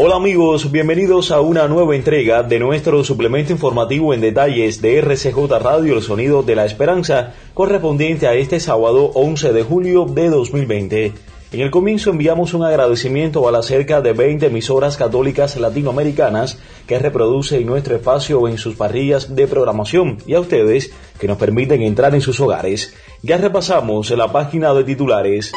[0.00, 5.58] Hola amigos, bienvenidos a una nueva entrega de nuestro suplemento informativo en detalles de RCJ
[5.60, 11.12] Radio El Sonido de la Esperanza, correspondiente a este sábado 11 de julio de 2020.
[11.50, 17.00] En el comienzo enviamos un agradecimiento a las cerca de 20 emisoras católicas latinoamericanas que
[17.00, 22.14] reproducen nuestro espacio en sus parrillas de programación y a ustedes que nos permiten entrar
[22.14, 22.94] en sus hogares.
[23.22, 25.52] Ya repasamos la página de titulares.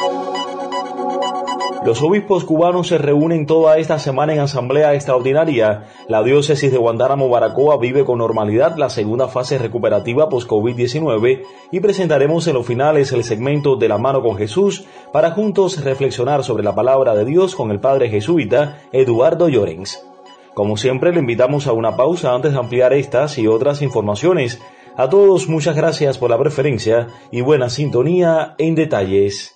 [1.84, 5.88] Los obispos cubanos se reúnen toda esta semana en asamblea extraordinaria.
[6.06, 12.46] La diócesis de Guantánamo Baracoa vive con normalidad la segunda fase recuperativa post-COVID-19 y presentaremos
[12.46, 16.72] en los finales el segmento de la mano con Jesús para juntos reflexionar sobre la
[16.72, 20.06] palabra de Dios con el padre jesuita Eduardo Llorens.
[20.54, 24.62] Como siempre le invitamos a una pausa antes de ampliar estas y otras informaciones.
[24.96, 29.52] A todos muchas gracias por la preferencia y buena sintonía en detalles.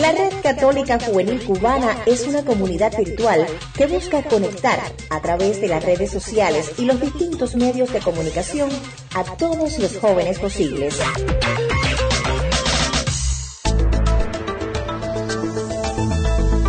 [0.00, 5.68] La Red Católica Juvenil Cubana es una comunidad virtual que busca conectar a través de
[5.68, 8.70] las redes sociales y los distintos medios de comunicación
[9.14, 10.98] a todos los jóvenes posibles.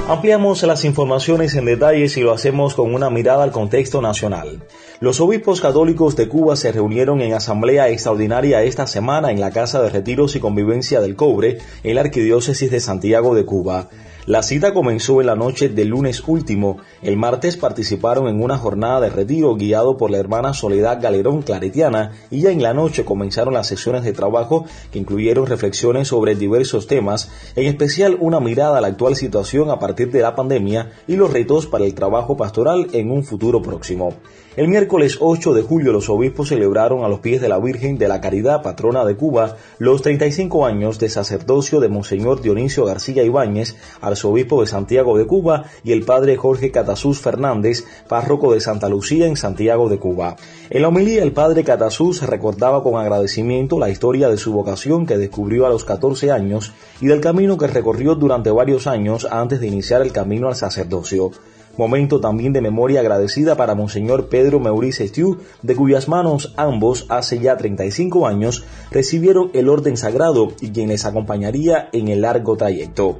[0.07, 4.61] Ampliamos las informaciones en detalles y lo hacemos con una mirada al contexto nacional.
[5.01, 9.81] Los obispos católicos de Cuba se reunieron en asamblea extraordinaria esta semana en la Casa
[9.81, 13.89] de Retiros y Convivencia del Cobre, en la Arquidiócesis de Santiago de Cuba.
[14.25, 16.77] La cita comenzó en la noche del lunes último.
[17.01, 22.13] El martes participaron en una jornada de retiro guiado por la hermana Soledad Galerón Claretiana
[22.31, 26.87] y ya en la noche comenzaron las sesiones de trabajo que incluyeron reflexiones sobre diversos
[26.87, 31.17] temas, en especial una mirada a la actual situación a partir de la pandemia y
[31.17, 34.13] los retos para el trabajo pastoral en un futuro próximo.
[34.55, 38.07] El miércoles 8 de julio los obispos celebraron a los pies de la Virgen de
[38.07, 43.75] la Caridad, patrona de Cuba, los 35 años de sacerdocio de Monseñor Dionisio García Ibáñez,
[43.99, 49.27] arzobispo de Santiago de Cuba, y el padre Jorge Catasús Fernández, párroco de Santa Lucía
[49.27, 50.37] en Santiago de Cuba.
[50.69, 55.17] En la homilía el padre Catasús recordaba con agradecimiento la historia de su vocación que
[55.17, 59.67] descubrió a los 14 años y del camino que recorrió durante varios años antes de
[59.67, 61.31] iniciar el camino al sacerdocio.
[61.77, 67.39] Momento también de memoria agradecida para Monseñor Pedro Maurice Estiu, de cuyas manos ambos hace
[67.39, 73.17] ya 35 años recibieron el orden sagrado y quien les acompañaría en el largo trayecto.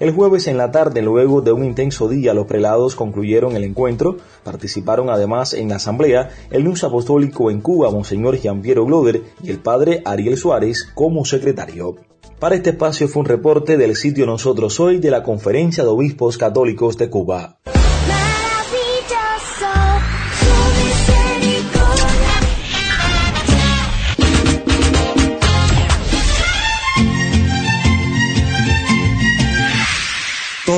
[0.00, 4.16] El jueves en la tarde, luego de un intenso día, los prelados concluyeron el encuentro.
[4.42, 9.50] Participaron además en la asamblea el nuncio apostólico en Cuba, Monseñor Jean Piero Gloder, y
[9.50, 11.96] el padre Ariel Suárez como secretario.
[12.40, 16.36] Para este espacio fue un reporte del sitio Nosotros Hoy de la Conferencia de Obispos
[16.36, 17.58] Católicos de Cuba.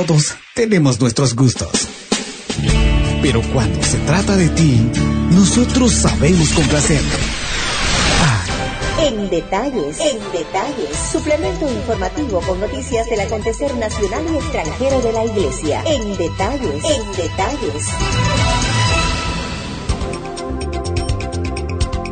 [0.05, 1.89] Todos tenemos nuestros gustos.
[3.23, 4.79] Pero cuando se trata de ti,
[5.31, 7.17] nosotros sabemos complacerte.
[9.01, 15.25] En detalles, en detalles, suplemento informativo con noticias del acontecer nacional y extranjero de la
[15.25, 15.83] Iglesia.
[15.87, 18.75] En detalles, en detalles.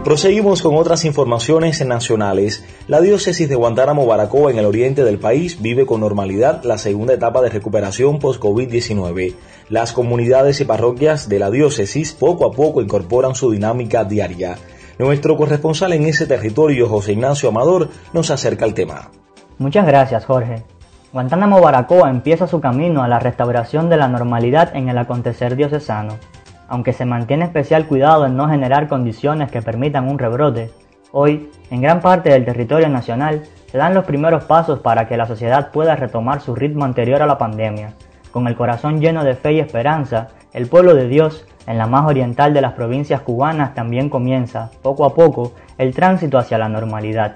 [0.05, 2.63] Proseguimos con otras informaciones nacionales.
[2.89, 7.15] La diócesis de Guantánamo Baracoa en el oriente del país vive con normalidad la segunda
[7.15, 9.35] etapa de recuperación post-COVID-19.
[9.71, 14.59] Las comunidades y parroquias de la diócesis poco a poco incorporan su dinámica diaria.
[14.99, 19.11] Nuestro corresponsal en ese territorio, José Ignacio Amador, nos acerca al tema.
[19.57, 20.65] Muchas gracias, Jorge.
[21.15, 26.19] Guantánamo Baracoa empieza su camino a la restauración de la normalidad en el acontecer diocesano.
[26.69, 30.71] Aunque se mantiene especial cuidado en no generar condiciones que permitan un rebrote,
[31.13, 35.27] hoy, en gran parte del territorio nacional, se dan los primeros pasos para que la
[35.27, 37.95] sociedad pueda retomar su ritmo anterior a la pandemia.
[38.31, 42.07] Con el corazón lleno de fe y esperanza, el pueblo de Dios, en la más
[42.07, 47.35] oriental de las provincias cubanas, también comienza, poco a poco, el tránsito hacia la normalidad.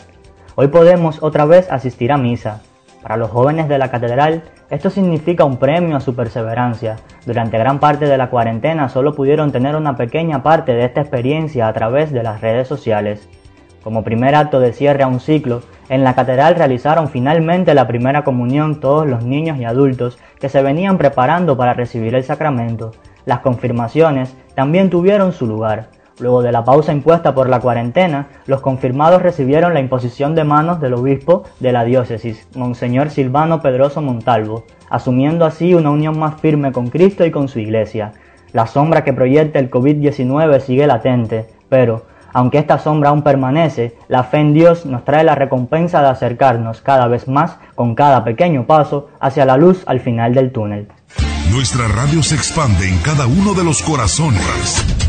[0.55, 2.63] Hoy podemos otra vez asistir a misa.
[3.03, 6.97] Para los jóvenes de la catedral, esto significa un premio a su perseverancia.
[7.25, 11.69] Durante gran parte de la cuarentena solo pudieron tener una pequeña parte de esta experiencia
[11.69, 13.29] a través de las redes sociales.
[13.83, 18.25] Como primer acto de cierre a un ciclo, en la catedral realizaron finalmente la primera
[18.25, 22.91] comunión todos los niños y adultos que se venían preparando para recibir el sacramento.
[23.25, 25.89] Las confirmaciones también tuvieron su lugar.
[26.21, 30.81] Luego de la pausa impuesta por la cuarentena, los confirmados recibieron la imposición de manos
[30.81, 36.73] del obispo de la diócesis, Monseñor Silvano Pedroso Montalvo, asumiendo así una unión más firme
[36.73, 38.13] con Cristo y con su iglesia.
[38.53, 44.25] La sombra que proyecta el COVID-19 sigue latente, pero, aunque esta sombra aún permanece, la
[44.25, 48.67] fe en Dios nos trae la recompensa de acercarnos cada vez más, con cada pequeño
[48.67, 50.89] paso, hacia la luz al final del túnel.
[51.51, 55.08] Nuestra radio se expande en cada uno de los corazones.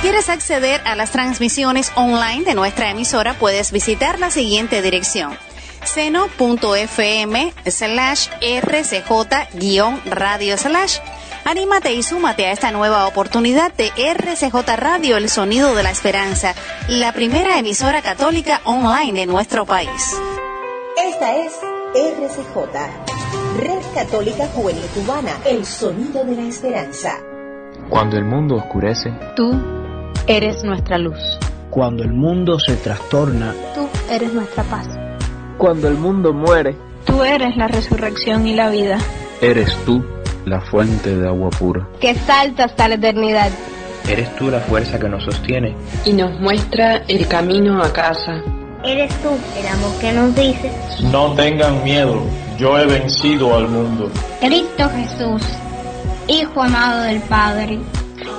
[0.00, 5.36] Si quieres acceder a las transmisiones online de nuestra emisora, puedes visitar la siguiente dirección
[5.84, 8.28] seno.fm slash
[8.62, 10.98] rcj-radio slash
[11.44, 16.54] Anímate y súmate a esta nueva oportunidad de RCJ Radio, el sonido de la esperanza,
[16.88, 20.16] la primera emisora católica online de nuestro país.
[20.96, 21.52] Esta es
[21.94, 22.56] RCJ,
[23.58, 27.18] Red Católica Juvenil Cubana, el sonido de la esperanza.
[27.90, 29.79] Cuando el mundo oscurece, tú
[30.26, 31.18] eres nuestra luz.
[31.70, 34.88] Cuando el mundo se trastorna, tú eres nuestra paz.
[35.58, 38.98] Cuando el mundo muere, tú eres la resurrección y la vida.
[39.40, 40.04] Eres tú
[40.46, 41.86] la fuente de agua pura.
[42.00, 43.50] Que salta hasta la eternidad.
[44.08, 45.76] Eres tú la fuerza que nos sostiene.
[46.04, 48.42] Y nos muestra el camino a casa.
[48.82, 49.28] Eres tú
[49.58, 50.72] el amor que nos dice.
[51.12, 52.22] No tengan miedo,
[52.58, 54.10] yo he vencido al mundo.
[54.40, 55.42] Cristo Jesús,
[56.26, 57.78] Hijo amado del Padre.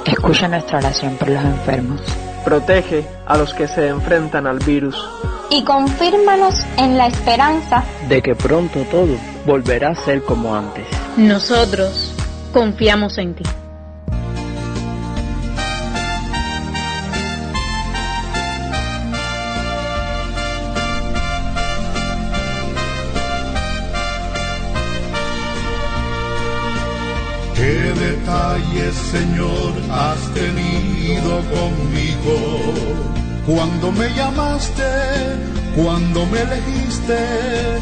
[0.06, 2.02] Escucha nuestra oración por los enfermos.
[2.44, 4.96] Protege a los que se enfrentan al virus.
[5.50, 9.16] Y confírmanos en la esperanza de que pronto todo
[9.46, 10.86] volverá a ser como antes.
[11.18, 12.14] Nosotros
[12.54, 13.44] confiamos en ti.
[29.12, 32.38] Señor, has tenido conmigo?
[33.46, 34.84] Cuando me llamaste,
[35.76, 37.18] cuando me elegiste.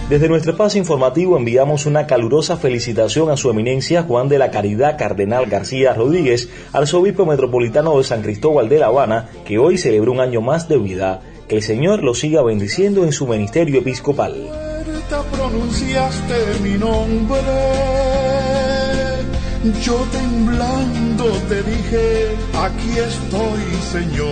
[0.09, 4.97] Desde nuestro espacio informativo enviamos una calurosa felicitación a su eminencia Juan de la Caridad
[4.97, 10.21] Cardenal García Rodríguez, arzobispo metropolitano de San Cristóbal de La Habana, que hoy celebró un
[10.21, 11.21] año más de vida.
[11.47, 14.33] Que el Señor lo siga bendiciendo en su ministerio episcopal.
[15.31, 17.39] pronunciaste mi nombre,
[19.83, 23.62] yo temblando te dije, aquí estoy,
[23.92, 24.30] Señor.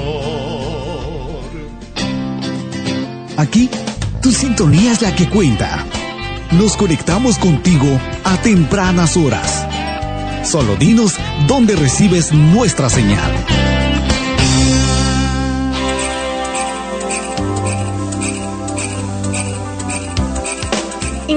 [3.35, 3.69] Aquí,
[4.21, 5.85] tu sintonía es la que cuenta.
[6.51, 9.67] Nos conectamos contigo a tempranas horas.
[10.43, 13.31] Solo dinos dónde recibes nuestra señal.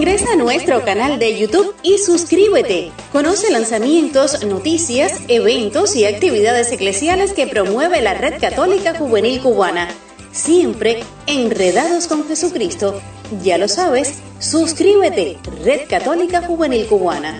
[0.00, 2.90] Ingresa a nuestro canal de YouTube y suscríbete.
[3.12, 9.88] Conoce lanzamientos, noticias, eventos y actividades eclesiales que promueve la Red Católica Juvenil Cubana
[10.32, 13.00] siempre enredados con Jesucristo.
[13.42, 17.38] Ya lo sabes, suscríbete, Red Católica Juvenil Cubana.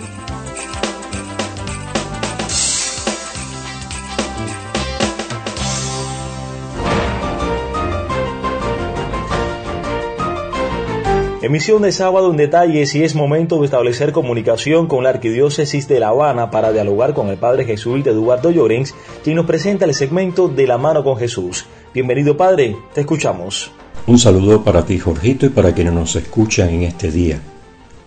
[11.43, 15.99] Emisión de sábado en detalles y es momento de establecer comunicación con la Arquidiócesis de
[15.99, 18.95] La Habana para dialogar con el Padre jesuita Eduardo Llorens,
[19.25, 21.65] quien nos presenta el segmento De la mano con Jesús.
[21.95, 23.71] Bienvenido Padre, te escuchamos.
[24.07, 27.41] Un saludo para ti Jorgito y para quienes nos escuchan en este día.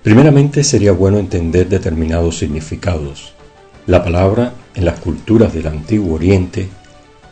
[0.04, 3.34] Primeramente sería bueno entender determinados significados.
[3.88, 6.70] La palabra en las culturas del antiguo Oriente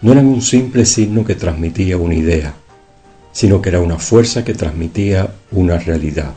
[0.01, 2.55] no era un simple signo que transmitía una idea,
[3.31, 6.33] sino que era una fuerza que transmitía una realidad,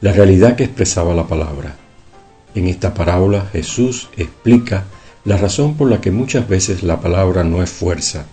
[0.00, 1.76] la realidad que expresaba la palabra.
[2.54, 4.84] En esta parábola Jesús explica
[5.24, 8.26] la razón por la que muchas veces la palabra no es fuerza,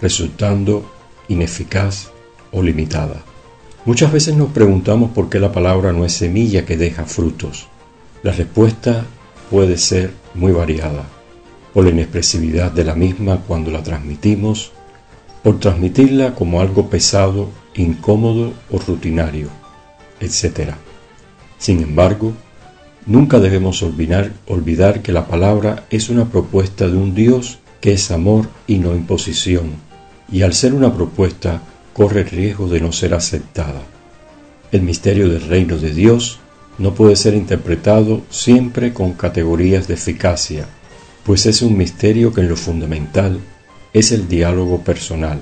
[0.00, 0.90] resultando
[1.28, 2.10] ineficaz
[2.52, 3.22] o limitada.
[3.84, 7.66] Muchas veces nos preguntamos por qué la palabra no es semilla que deja frutos.
[8.22, 9.04] La respuesta
[9.50, 11.04] puede ser muy variada,
[11.74, 14.72] por la inexpresividad de la misma cuando la transmitimos,
[15.42, 19.48] por transmitirla como algo pesado, incómodo o rutinario,
[20.20, 20.74] etc.
[21.58, 22.32] Sin embargo,
[23.06, 28.10] nunca debemos olvidar, olvidar que la palabra es una propuesta de un Dios que es
[28.10, 29.72] amor y no imposición,
[30.30, 33.82] y al ser una propuesta corre el riesgo de no ser aceptada.
[34.70, 36.38] El misterio del reino de Dios
[36.78, 40.66] no puede ser interpretado siempre con categorías de eficacia,
[41.24, 43.40] pues es un misterio que en lo fundamental
[43.92, 45.38] es el diálogo personal,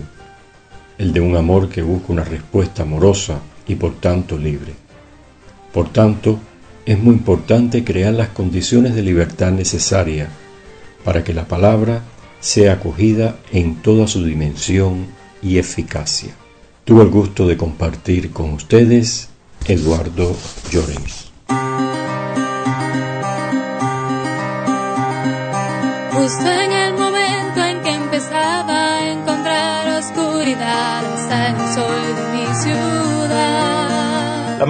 [0.99, 4.75] el de un amor que busca una respuesta amorosa y por tanto libre.
[5.73, 6.39] Por tanto,
[6.85, 10.29] es muy importante crear las condiciones de libertad necesarias
[11.05, 12.03] para que la palabra
[12.41, 15.07] sea acogida en toda su dimensión
[15.43, 16.35] y eficacia.
[16.85, 19.29] Tuvo el gusto de compartir con ustedes
[19.67, 20.35] Eduardo
[20.71, 21.31] Llorens.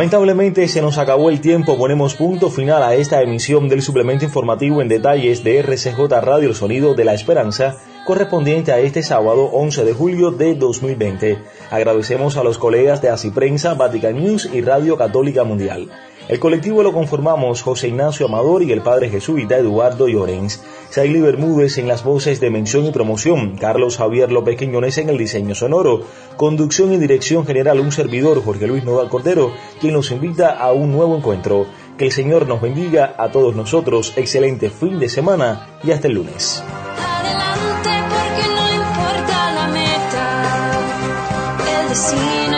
[0.01, 4.81] Lamentablemente se nos acabó el tiempo, ponemos punto final a esta emisión del suplemento informativo
[4.81, 7.77] en detalles de RCJ Radio Sonido de la Esperanza,
[8.07, 11.43] correspondiente a este sábado 11 de julio de 2020.
[11.71, 15.91] Agradecemos a los colegas de Asiprensa, Vatican News y Radio Católica Mundial.
[16.31, 20.63] El colectivo lo conformamos José Ignacio Amador y el padre jesuita Eduardo Llorens.
[20.89, 25.19] Saily Bermúdez en las voces de mención y promoción, Carlos Javier López Quiñones en el
[25.19, 26.03] diseño sonoro,
[26.37, 30.93] conducción y dirección general un servidor Jorge Luis Nodal Cordero, quien nos invita a un
[30.93, 31.67] nuevo encuentro.
[31.99, 36.15] Que el Señor nos bendiga a todos nosotros, excelente fin de semana y hasta el
[36.15, 36.63] lunes.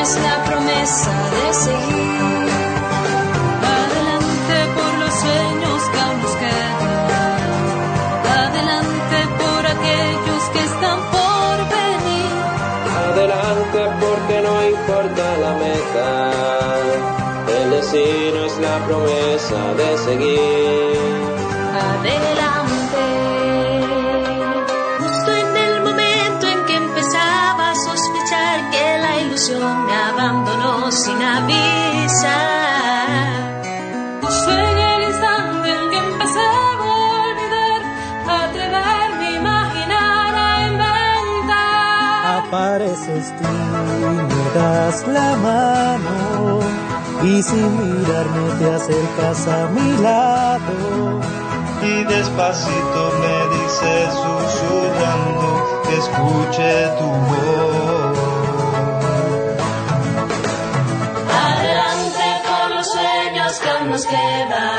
[0.02, 2.31] Es la promesa de seguir.
[10.52, 12.32] Que están por venir.
[13.08, 16.08] Adelante porque no importa la meta,
[17.58, 21.12] el destino es la promesa de seguir.
[21.90, 22.51] Adelante.
[42.52, 46.60] Apareces tú me das la mano
[47.22, 51.20] y sin mirarme te acercas a mi lado
[51.82, 55.48] y despacito me dices susurrando
[55.84, 58.18] que escuche tu voz.
[61.46, 64.71] Adelante por los sueños que aún nos quedan.